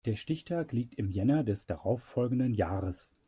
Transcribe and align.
Der 0.05 0.15
Stichtag 0.15 0.71
liegt 0.71 0.95
im 0.95 1.11
Jänner 1.11 1.43
des 1.43 1.67
darauf 1.67 2.01
folgenden 2.01 2.55
Jahres. 2.55 3.11